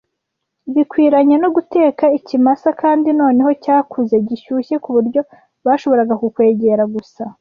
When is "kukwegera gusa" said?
6.21-7.21